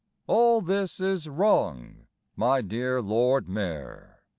All 0.25 0.61
this 0.63 0.99
is 0.99 1.29
wrong, 1.29 2.07
my 2.35 2.63
dear 2.63 3.03
Lord 3.03 3.47
Mayor. 3.47 4.23